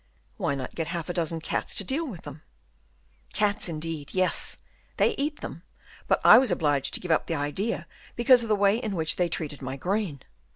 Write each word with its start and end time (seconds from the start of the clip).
"Why 0.37 0.55
not 0.55 0.73
get 0.73 0.87
half 0.87 1.09
a 1.09 1.13
dozen 1.13 1.41
cats 1.41 1.75
to 1.75 1.83
deal 1.83 2.07
with 2.07 2.23
them?" 2.23 2.41
"Cats, 3.35 3.69
indeed; 3.69 4.15
yes, 4.15 4.57
they 4.97 5.11
eat 5.11 5.41
them, 5.41 5.61
but 6.07 6.19
I 6.25 6.39
was 6.39 6.49
obliged 6.49 6.95
to 6.95 6.99
give 6.99 7.11
up 7.11 7.27
the 7.27 7.35
idea 7.35 7.85
because 8.15 8.41
of 8.41 8.49
the 8.49 8.55
way 8.55 8.79
in 8.79 8.95
which 8.95 9.17
they 9.17 9.29
treated 9.29 9.61
my 9.61 9.77
grain. 9.77 10.23